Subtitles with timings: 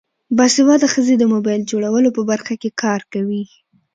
[0.37, 3.43] باسواده ښځې د موبایل جوړولو په برخه کې کار کوي.